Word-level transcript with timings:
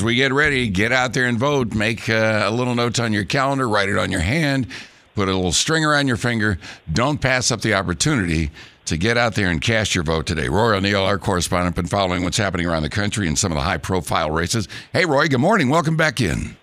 As 0.00 0.04
we 0.04 0.14
get 0.14 0.32
ready, 0.32 0.66
get 0.70 0.92
out 0.92 1.12
there 1.12 1.26
and 1.26 1.38
vote. 1.38 1.74
Make 1.74 2.08
uh, 2.08 2.44
a 2.46 2.50
little 2.50 2.74
note 2.74 2.98
on 2.98 3.12
your 3.12 3.26
calendar, 3.26 3.68
write 3.68 3.90
it 3.90 3.98
on 3.98 4.10
your 4.10 4.22
hand, 4.22 4.66
put 5.14 5.28
a 5.28 5.34
little 5.34 5.52
string 5.52 5.84
around 5.84 6.08
your 6.08 6.16
finger. 6.16 6.56
Don't 6.90 7.20
pass 7.20 7.50
up 7.50 7.60
the 7.60 7.74
opportunity 7.74 8.50
to 8.86 8.96
get 8.96 9.18
out 9.18 9.34
there 9.34 9.50
and 9.50 9.60
cast 9.60 9.94
your 9.94 10.02
vote 10.02 10.24
today. 10.24 10.48
Roy 10.48 10.74
O'Neill, 10.74 11.02
our 11.02 11.18
correspondent, 11.18 11.76
been 11.76 11.84
following 11.84 12.24
what's 12.24 12.38
happening 12.38 12.66
around 12.66 12.82
the 12.82 12.88
country 12.88 13.28
in 13.28 13.36
some 13.36 13.52
of 13.52 13.56
the 13.56 13.62
high 13.62 13.76
profile 13.76 14.30
races. 14.30 14.68
Hey, 14.94 15.04
Roy, 15.04 15.28
good 15.28 15.40
morning. 15.40 15.68
Welcome 15.68 15.98
back 15.98 16.22
in. 16.22 16.56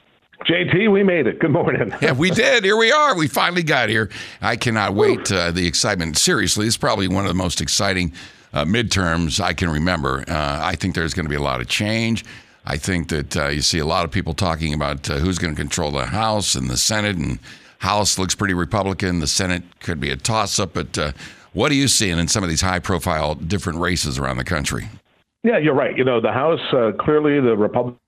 JT, 0.47 0.91
we 0.91 1.03
made 1.03 1.27
it. 1.27 1.38
Good 1.38 1.52
morning. 1.52 1.94
yeah, 2.02 2.13
we 2.13 2.31
did. 2.31 2.63
Here 2.63 2.75
we 2.75 2.91
are. 2.91 3.16
We 3.16 3.27
finally 3.27 3.61
got 3.61 3.88
here. 3.88 4.09
I 4.41 4.55
cannot 4.55 4.95
wait. 4.95 5.31
Uh, 5.31 5.52
the 5.52 5.67
excitement. 5.67 6.17
Seriously, 6.17 6.66
it's 6.66 6.75
probably 6.75 7.08
one 7.08 7.23
of 7.23 7.30
the 7.30 7.35
most 7.35 7.61
exciting 7.61 8.13
uh, 8.52 8.66
midterms 8.66 9.39
I 9.39 9.53
can 9.53 9.69
remember. 9.69 10.23
Uh, 10.27 10.59
I 10.63 10.73
think 10.73 10.95
there's 10.95 11.13
going 11.13 11.27
to 11.27 11.30
be 11.30 11.35
a 11.35 11.41
lot 11.41 11.61
of 11.61 11.67
change. 11.67 12.25
I 12.70 12.76
think 12.76 13.07
that 13.09 13.38
uh, 13.38 13.48
you 13.48 13.62
see 13.62 13.80
a 13.80 13.85
lot 13.85 14.03
of 14.03 14.12
people 14.12 14.34
talking 14.34 14.73
about 14.73 15.09
uh, 15.09 15.20
who's 15.20 15.39
going 15.39 15.55
to 15.55 15.59
control 15.59 15.89
the 15.89 16.08
House 16.08 16.53
and 16.53 16.70
the 16.70 16.75
Senate, 16.75 17.16
and 17.16 17.39
House 17.80 18.19
looks 18.19 18.36
pretty 18.36 18.53
Republican. 18.53 19.22
The 19.22 19.28
Senate 19.28 19.64
could 19.80 20.02
be 20.02 20.09
a 20.09 20.17
toss 20.17 20.59
up, 20.59 20.73
but 20.73 20.97
uh, 20.97 21.14
what 21.53 21.72
are 21.72 21.75
you 21.75 21.88
seeing 21.88 22.19
in 22.19 22.28
some 22.28 22.44
of 22.44 22.50
these 22.50 22.59
high 22.59 22.80
profile 22.80 23.36
different 23.36 23.80
races 23.80 24.19
around 24.19 24.36
the 24.36 24.44
country? 24.44 24.89
Yeah, 25.44 25.58
you're 25.59 25.75
right. 25.75 25.97
You 25.97 26.03
know, 26.03 26.19
the 26.19 26.33
House, 26.33 26.59
uh, 26.73 26.91
clearly 27.00 27.39
the 27.39 27.56
Republicans 27.56 28.02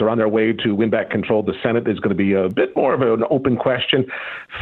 are 0.00 0.08
on 0.08 0.18
their 0.18 0.28
way 0.28 0.52
to 0.52 0.74
win 0.74 0.90
back 0.90 1.10
control. 1.10 1.42
The 1.42 1.54
Senate 1.62 1.88
is 1.88 1.98
going 2.00 2.16
to 2.16 2.16
be 2.16 2.32
a 2.32 2.48
bit 2.48 2.74
more 2.76 2.94
of 2.94 3.02
an 3.02 3.24
open 3.30 3.56
question. 3.56 4.06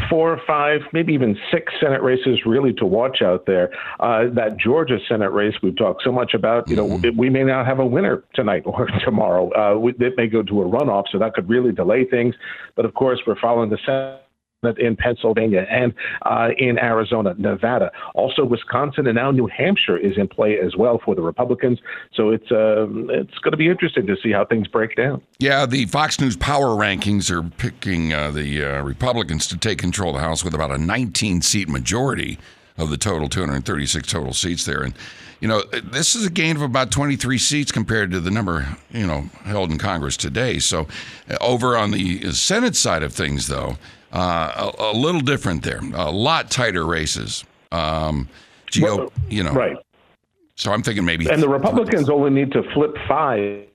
Four, 0.09 0.41
five, 0.47 0.81
maybe 0.93 1.13
even 1.13 1.37
six 1.53 1.73
Senate 1.81 2.03
races 2.03 2.41
really 2.47 2.73
to 2.75 2.87
watch 2.87 3.23
out 3.23 3.47
there. 3.47 3.71
Uh, 4.01 4.25
that 4.35 4.59
Georgia 4.59 4.99
Senate 5.09 5.33
race 5.33 5.55
we've 5.63 5.77
talked 5.77 6.03
so 6.03 6.13
much 6.13 6.35
about, 6.35 6.69
you 6.69 6.77
know, 6.77 6.87
mm-hmm. 6.87 7.17
we 7.19 7.31
may 7.31 7.45
not 7.45 7.67
have 7.67 7.79
a 7.79 7.87
winner 7.87 8.25
tonight 8.35 8.63
or 8.67 8.89
tomorrow. 9.05 9.51
Uh, 9.55 9.79
we, 9.79 9.93
it 10.01 10.15
may 10.17 10.27
go 10.27 10.43
to 10.43 10.63
a 10.63 10.65
runoff, 10.65 11.05
so 11.11 11.19
that 11.19 11.35
could 11.35 11.49
really 11.49 11.73
delay 11.73 12.05
things. 12.05 12.35
But 12.77 12.85
of 12.85 12.95
course, 12.95 13.21
we're 13.27 13.41
following 13.41 13.71
the 13.71 13.79
Senate 13.85 14.24
in 14.67 14.97
Pennsylvania 14.97 15.67
and 15.71 15.95
uh, 16.23 16.51
in 16.59 16.79
Arizona, 16.79 17.35
Nevada. 17.39 17.91
Also, 18.15 18.45
Wisconsin 18.45 19.07
and 19.07 19.17
now 19.17 19.31
New 19.31 19.47
Hampshire 19.47 19.97
is 19.97 20.17
in 20.17 20.29
play 20.29 20.59
as 20.59 20.77
well 20.77 21.01
for 21.05 21.15
the 21.15 21.23
Republicans. 21.23 21.79
So 22.15 22.31
it's 22.31 22.51
uh, 22.51 22.87
it's 23.09 23.39
going 23.39 23.53
to 23.53 23.57
be 23.57 23.69
interesting 23.69 24.07
to 24.07 24.17
see 24.23 24.33
how 24.33 24.45
things 24.45 24.69
break 24.69 24.97
down. 24.97 25.23
Yeah, 25.39 25.67
the 25.67 25.87
Fox 25.87 26.21
News 26.21 26.37
power 26.37 26.69
rankings 26.69 27.31
are 27.31 27.43
picking 27.43 28.13
uh, 28.13 28.31
the 28.31 28.65
uh, 28.65 28.83
Republicans 28.83 29.47
to 29.49 29.57
take 29.57 29.79
control 29.79 30.11
of 30.11 30.17
the 30.17 30.21
House 30.21 30.45
with 30.45 30.55
about 30.55 30.71
a 30.71 30.79
19 30.79 31.43
seat 31.43 31.69
majority 31.69 32.39
of 32.77 32.91
the 32.91 32.97
total 32.97 33.29
236 33.29 34.11
total 34.11 34.33
seats 34.33 34.65
there. 34.65 34.83
And 34.83 34.95
you 35.41 35.49
know, 35.49 35.63
this 35.83 36.15
is 36.15 36.27
a 36.27 36.31
gain 36.31 36.57
of 36.57 36.63
about 36.63 36.91
23 36.91 37.37
seats 37.39 37.71
compared 37.71 38.11
to 38.13 38.21
the 38.21 38.31
number, 38.31 38.67
you 38.91 39.07
know, 39.07 39.29
held 39.45 39.71
in 39.71 39.79
Congress 39.79 40.17
today. 40.17 40.59
So, 40.59 40.87
uh, 41.29 41.37
over 41.41 41.77
on 41.77 41.91
the 41.91 42.33
Senate 42.33 42.75
side 42.77 43.03
of 43.03 43.13
things, 43.13 43.47
though, 43.47 43.77
uh, 44.13 44.73
a, 44.79 44.83
a, 44.83 44.95
little 44.95 45.21
different 45.21 45.63
there. 45.63 45.81
A 45.95 46.11
lot 46.11 46.51
tighter 46.51 46.87
races. 46.87 47.45
Um, 47.73 48.29
Geo, 48.71 48.97
well, 48.97 49.13
you 49.29 49.43
know, 49.43 49.53
right. 49.53 49.77
So 50.57 50.73
I'm 50.73 50.83
thinking 50.83 51.05
maybe. 51.05 51.29
And 51.29 51.43
the 51.43 51.49
Republicans 51.49 52.09
only 52.09 52.31
need 52.31 52.53
to 52.53 52.63
flip 52.73 52.97
five 53.09 53.67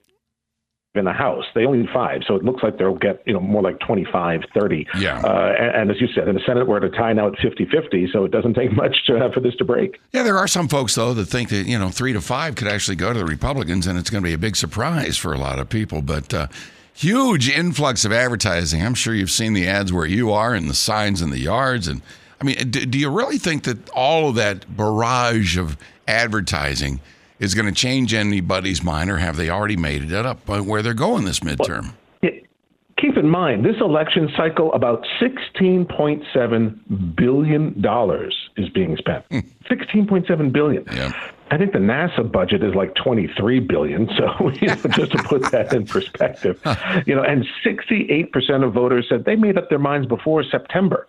in 0.94 1.04
the 1.04 1.12
House. 1.12 1.44
They 1.54 1.64
only 1.64 1.78
need 1.78 1.90
five, 1.94 2.22
so 2.26 2.34
it 2.34 2.44
looks 2.44 2.62
like 2.62 2.78
they'll 2.78 2.96
get 2.96 3.22
you 3.24 3.32
know 3.32 3.40
more 3.40 3.62
like 3.62 3.78
25, 3.80 4.42
30. 4.52 4.88
Yeah. 4.98 5.20
Uh, 5.20 5.54
and, 5.58 5.76
and, 5.76 5.90
as 5.90 6.00
you 6.00 6.08
said, 6.14 6.26
in 6.26 6.34
the 6.34 6.40
Senate 6.44 6.66
we're 6.66 6.78
at 6.78 6.84
a 6.84 6.90
tie 6.90 7.12
now 7.12 7.28
at 7.28 7.34
50-50, 7.34 8.12
so 8.12 8.24
it 8.24 8.32
doesn't 8.32 8.54
take 8.54 8.72
much 8.76 9.06
to, 9.06 9.30
for 9.32 9.40
this 9.40 9.54
to 9.56 9.64
break. 9.64 10.00
Yeah, 10.12 10.24
there 10.24 10.36
are 10.36 10.48
some 10.48 10.68
folks 10.68 10.96
though 10.96 11.14
that 11.14 11.26
think 11.26 11.50
that 11.50 11.66
you 11.66 11.78
know 11.78 11.90
three 11.90 12.12
to 12.12 12.20
five 12.20 12.56
could 12.56 12.66
actually 12.66 12.96
go 12.96 13.12
to 13.12 13.18
the 13.18 13.24
Republicans, 13.24 13.86
and 13.86 13.98
it's 13.98 14.10
going 14.10 14.22
to 14.22 14.28
be 14.28 14.34
a 14.34 14.38
big 14.38 14.56
surprise 14.56 15.16
for 15.16 15.32
a 15.32 15.38
lot 15.38 15.58
of 15.58 15.68
people, 15.68 16.02
but. 16.02 16.32
Uh, 16.32 16.46
huge 16.92 17.48
influx 17.48 18.04
of 18.04 18.12
advertising. 18.12 18.84
I'm 18.84 18.92
sure 18.92 19.14
you've 19.14 19.30
seen 19.30 19.54
the 19.54 19.66
ads 19.66 19.90
where 19.90 20.04
you 20.04 20.32
are 20.32 20.52
and 20.52 20.68
the 20.68 20.74
signs 20.74 21.22
in 21.22 21.30
the 21.30 21.38
yards. 21.38 21.88
And 21.88 22.02
I 22.38 22.44
mean, 22.44 22.70
do, 22.70 22.84
do 22.84 22.98
you 22.98 23.08
really 23.08 23.38
think 23.38 23.62
that 23.62 23.88
all 23.90 24.28
of 24.28 24.34
that 24.34 24.76
barrage 24.76 25.56
of 25.56 25.78
advertising 26.06 27.00
is 27.40 27.54
going 27.54 27.66
to 27.66 27.72
change 27.72 28.14
anybody's 28.14 28.84
mind, 28.84 29.10
or 29.10 29.16
have 29.16 29.36
they 29.36 29.50
already 29.50 29.76
made 29.76 30.12
it 30.12 30.26
up 30.26 30.46
where 30.48 30.82
they're 30.82 30.94
going 30.94 31.24
this 31.24 31.40
midterm? 31.40 31.94
Well, 32.22 32.32
keep 33.00 33.16
in 33.16 33.28
mind, 33.28 33.64
this 33.64 33.76
election 33.80 34.30
cycle, 34.36 34.72
about 34.72 35.04
$16.7 35.20 37.16
billion 37.16 37.74
is 38.56 38.68
being 38.68 38.96
spent. 38.96 39.24
Hmm. 39.30 39.38
16.7 39.70 40.52
billion. 40.52 40.84
Yeah. 40.92 41.12
I 41.50 41.58
think 41.58 41.72
the 41.72 41.78
NASA 41.78 42.30
budget 42.30 42.62
is 42.62 42.74
like 42.74 42.94
23 42.94 43.60
billion. 43.60 44.08
So 44.16 44.50
you 44.60 44.68
know, 44.68 44.76
just 44.90 45.12
to 45.12 45.22
put 45.24 45.50
that 45.50 45.72
in 45.72 45.86
perspective, 45.86 46.60
you 47.06 47.14
know, 47.14 47.22
and 47.22 47.46
68% 47.64 48.64
of 48.64 48.72
voters 48.72 49.06
said 49.08 49.24
they 49.24 49.36
made 49.36 49.58
up 49.58 49.68
their 49.68 49.78
minds 49.78 50.06
before 50.06 50.44
September. 50.44 51.08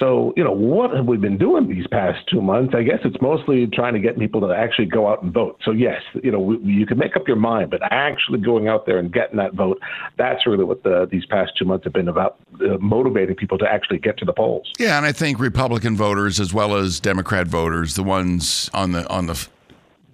So, 0.00 0.32
you 0.34 0.42
know, 0.42 0.50
what 0.50 0.96
have 0.96 1.04
we 1.04 1.18
been 1.18 1.36
doing 1.36 1.68
these 1.68 1.86
past 1.86 2.18
two 2.26 2.40
months? 2.40 2.74
I 2.74 2.82
guess 2.82 3.00
it's 3.04 3.20
mostly 3.20 3.66
trying 3.66 3.92
to 3.92 4.00
get 4.00 4.18
people 4.18 4.40
to 4.40 4.48
actually 4.48 4.86
go 4.86 5.06
out 5.06 5.22
and 5.22 5.30
vote. 5.30 5.60
So, 5.62 5.72
yes, 5.72 6.00
you 6.22 6.32
know, 6.32 6.40
we, 6.40 6.56
you 6.58 6.86
can 6.86 6.96
make 6.96 7.16
up 7.16 7.28
your 7.28 7.36
mind, 7.36 7.70
but 7.70 7.80
actually 7.90 8.40
going 8.40 8.66
out 8.66 8.86
there 8.86 8.98
and 8.98 9.12
getting 9.12 9.36
that 9.36 9.52
vote, 9.52 9.78
that's 10.16 10.46
really 10.46 10.64
what 10.64 10.82
the, 10.84 11.06
these 11.12 11.26
past 11.26 11.52
two 11.58 11.66
months 11.66 11.84
have 11.84 11.92
been 11.92 12.08
about, 12.08 12.38
uh, 12.62 12.78
motivating 12.78 13.36
people 13.36 13.58
to 13.58 13.70
actually 13.70 13.98
get 13.98 14.16
to 14.16 14.24
the 14.24 14.32
polls. 14.32 14.72
Yeah, 14.78 14.96
and 14.96 15.04
I 15.04 15.12
think 15.12 15.38
Republican 15.38 15.96
voters 15.96 16.40
as 16.40 16.54
well 16.54 16.74
as 16.76 16.98
Democrat 16.98 17.46
voters, 17.46 17.94
the 17.94 18.02
ones 18.02 18.70
on 18.72 18.92
the 18.92 19.06
on 19.10 19.26
the 19.26 19.46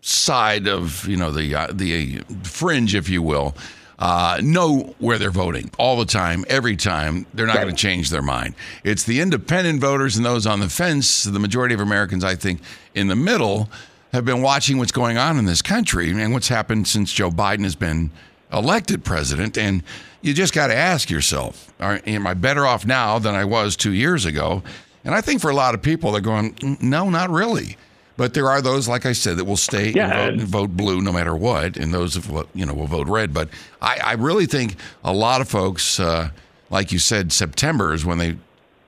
side 0.01 0.67
of 0.67 1.07
you 1.07 1.17
know 1.17 1.31
the 1.31 1.55
uh, 1.55 1.69
the 1.73 2.19
fringe, 2.43 2.95
if 2.95 3.09
you 3.09 3.23
will, 3.23 3.55
uh, 3.99 4.41
know 4.43 4.95
where 4.99 5.19
they're 5.19 5.31
voting 5.31 5.71
all 5.79 5.97
the 5.97 6.05
time, 6.05 6.45
every 6.49 6.77
time. 6.77 7.27
They're 7.35 7.47
not 7.47 7.57
right. 7.57 7.65
going 7.65 7.75
to 7.75 7.81
change 7.81 8.11
their 8.11 8.23
mind. 8.23 8.55
It's 8.85 9.05
the 9.05 9.21
independent 9.21 9.81
voters 9.81 10.17
and 10.17 10.25
those 10.25 10.47
on 10.47 10.61
the 10.61 10.69
fence. 10.69 11.25
The 11.25 11.39
majority 11.39 11.75
of 11.75 11.81
Americans, 11.81 12.23
I 12.23 12.35
think, 12.35 12.61
in 12.95 13.09
the 13.09 13.17
middle, 13.17 13.71
have 14.13 14.25
been 14.25 14.43
watching 14.43 14.79
what's 14.79 14.93
going 14.93 15.17
on 15.19 15.39
in 15.39 15.45
this 15.47 15.63
country 15.63 16.11
and 16.11 16.33
what's 16.33 16.49
happened 16.49 16.89
since 16.89 17.13
Joe 17.13 17.31
Biden 17.31 17.65
has 17.65 17.77
been 17.77 18.11
elected 18.53 19.05
president. 19.05 19.57
And 19.57 19.83
you 20.21 20.35
just 20.35 20.53
got 20.53 20.69
to 20.69 20.75
ask 20.75 21.11
yourself: 21.11 21.73
Am 21.81 22.27
I 22.27 22.35
better 22.35 22.67
off 22.67 22.85
now 22.85 23.19
than 23.19 23.35
I 23.35 23.45
was 23.45 23.77
two 23.77 23.93
years 23.93 24.25
ago? 24.25 24.63
And 25.07 25.15
I 25.15 25.21
think 25.21 25.41
for 25.41 25.51
a 25.51 25.55
lot 25.55 25.75
of 25.75 25.83
people, 25.83 26.11
they're 26.11 26.21
going, 26.21 26.55
mm, 26.55 26.83
no, 26.83 27.09
not 27.09 27.31
really. 27.31 27.77
But 28.17 28.35
there 28.35 28.49
are 28.49 28.63
those, 28.63 28.89
like 28.89 29.05
I 29.05 29.13
said, 29.13 29.37
that 29.37 29.45
will 29.45 29.57
stay 29.57 29.91
yeah. 29.91 30.07
and, 30.07 30.13
vote, 30.13 30.41
and 30.41 30.49
vote 30.49 30.77
blue 30.77 31.01
no 31.01 31.13
matter 31.13 31.37
what, 31.37 31.77
and 31.77 31.93
those 31.93 32.17
of 32.17 32.31
you 32.55 32.65
know 32.65 32.75
will 32.75 32.87
vote 32.87 33.09
red. 33.09 33.33
But 33.35 33.49
I, 33.83 33.99
I 34.03 34.13
really 34.15 34.47
think 34.47 34.77
a 35.05 35.13
lot 35.13 35.41
of 35.41 35.49
folks, 35.49 36.01
uh, 36.01 36.31
like 36.71 36.93
you 36.93 36.99
said, 36.99 37.33
September 37.33 37.93
is 37.93 38.05
when 38.05 38.19
they 38.19 38.37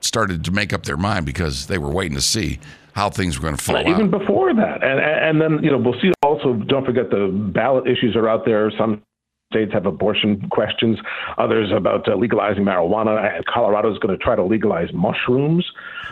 started 0.01 0.43
to 0.45 0.51
make 0.51 0.73
up 0.73 0.83
their 0.83 0.97
mind 0.97 1.25
because 1.25 1.67
they 1.67 1.77
were 1.77 1.91
waiting 1.91 2.15
to 2.15 2.21
see 2.21 2.59
how 2.93 3.09
things 3.09 3.37
were 3.37 3.43
going 3.43 3.55
to 3.55 3.63
fall 3.63 3.77
out. 3.77 3.87
Even 3.87 4.13
out. 4.13 4.19
before 4.19 4.53
that, 4.53 4.83
and 4.83 4.99
and 4.99 5.41
then 5.41 5.63
you 5.63 5.71
know 5.71 5.77
we'll 5.77 5.99
see. 6.01 6.11
Also, 6.23 6.53
don't 6.53 6.85
forget 6.85 7.09
the 7.09 7.27
ballot 7.53 7.87
issues 7.87 8.15
are 8.15 8.27
out 8.27 8.45
there. 8.45 8.71
Some 8.77 9.01
states 9.51 9.73
have 9.73 9.85
abortion 9.85 10.47
questions, 10.51 10.97
others 11.37 11.71
about 11.75 12.07
uh, 12.07 12.15
legalizing 12.15 12.63
marijuana. 12.63 13.43
Colorado 13.45 13.91
is 13.91 13.97
going 13.99 14.15
to 14.15 14.23
try 14.23 14.35
to 14.35 14.43
legalize 14.43 14.89
mushrooms. 14.93 15.65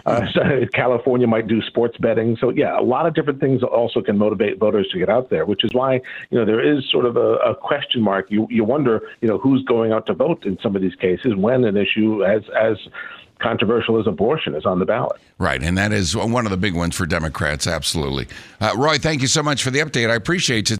Uh, 0.08 0.26
so 0.34 0.42
California 0.74 1.28
might 1.28 1.48
do 1.48 1.62
sports 1.62 1.98
betting. 1.98 2.38
So 2.40 2.50
yeah, 2.50 2.80
a 2.80 2.82
lot 2.82 3.06
of 3.06 3.14
different 3.14 3.40
things 3.40 3.62
also 3.62 4.02
can 4.02 4.18
motivate 4.18 4.58
voters 4.58 4.88
to 4.94 5.00
get 5.00 5.10
out 5.10 5.30
there, 5.30 5.46
which 5.46 5.64
is 5.64 5.72
why 5.74 5.96
you 6.30 6.38
know 6.40 6.46
there 6.46 6.66
is 6.66 6.90
sort 6.90 7.06
of 7.06 7.18
a, 7.18 7.36
a 7.36 7.56
question 7.56 8.02
mark. 8.02 8.32
You 8.32 8.48
you 8.50 8.64
wonder 8.64 9.02
you 9.22 9.28
know 9.28 9.38
who's 9.38 9.64
going 9.64 9.92
out 9.92 10.06
to 10.08 10.14
vote 10.14 10.46
in 10.46 10.58
some 10.64 10.76
of 10.76 10.82
these 10.82 10.96
cases 10.96 11.36
when 11.36 11.66
an 11.66 11.78
issue 11.78 12.24
as 12.24 12.42
as 12.60 12.78
controversial 13.40 14.00
as 14.00 14.08
abortion 14.08 14.56
is 14.56 14.66
on 14.66 14.80
the 14.80 14.86
ballot. 14.86 15.22
Right, 15.38 15.62
and 15.62 15.78
that 15.78 15.92
is 15.92 16.16
one 16.16 16.46
of 16.46 16.52
the 16.52 16.58
big 16.58 16.74
ones 16.74 16.96
for 16.96 17.06
Democrats. 17.06 17.68
Absolutely, 17.68 18.28
uh, 18.62 18.74
Roy. 18.76 18.98
Thank 18.98 19.22
you 19.22 19.28
so 19.28 19.44
much 19.44 19.62
for 19.62 19.72
the 19.72 19.80
update. 19.80 20.10
I 20.10 20.16
appreciate 20.16 20.72
it. 20.72 20.80